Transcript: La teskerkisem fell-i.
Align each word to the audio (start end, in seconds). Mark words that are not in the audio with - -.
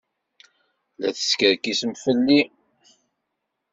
La 0.99 1.09
teskerkisem 1.17 1.91
fell-i. 2.03 2.41